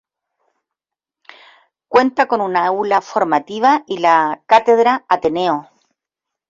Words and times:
Cuenta 1.87 2.27
con 2.27 2.41
un 2.41 2.57
Aula 2.57 3.01
Formativa 3.01 3.83
y 3.85 3.99
la 3.99 4.41
Cátedra 4.47 5.05
Ateneo. 5.07 5.69